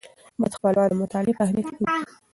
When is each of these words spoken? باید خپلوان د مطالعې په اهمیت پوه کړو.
باید 0.39 0.53
خپلوان 0.57 0.87
د 0.89 0.93
مطالعې 1.01 1.33
په 1.37 1.43
اهمیت 1.45 1.67
پوه 1.75 1.85
کړو. 1.85 2.03